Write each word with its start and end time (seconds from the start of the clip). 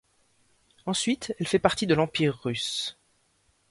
Ensuite 0.87 1.35
elle 1.39 1.45
fait 1.47 1.59
partie 1.59 1.85
de 1.85 1.93
l'Empire 1.93 2.35
russe. 2.41 2.97